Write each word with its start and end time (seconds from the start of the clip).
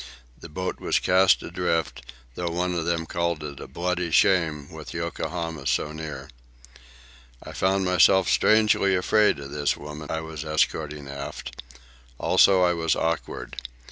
The 0.35 0.49
boat 0.49 0.79
was 0.79 0.97
cast 0.97 1.43
adrift, 1.43 2.01
though 2.33 2.49
one 2.49 2.73
of 2.73 2.85
them 2.85 3.05
called 3.05 3.43
it 3.43 3.59
a 3.59 3.67
"bloody 3.67 4.09
shame" 4.09 4.71
with 4.71 4.95
Yokohama 4.95 5.67
so 5.67 5.91
near. 5.91 6.27
I 7.43 7.51
found 7.53 7.85
myself 7.85 8.27
strangely 8.27 8.95
afraid 8.95 9.37
of 9.37 9.51
this 9.51 9.77
woman 9.77 10.09
I 10.09 10.21
was 10.21 10.43
escorting 10.43 11.07
aft. 11.07 11.61
Also 12.17 12.63
I 12.63 12.73
was 12.73 12.95
awkward. 12.95 13.61